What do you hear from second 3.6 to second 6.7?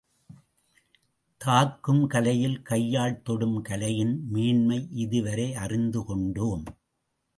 கலையின் மேன்மை இதுவரை அறிந்து கொண்டோம்.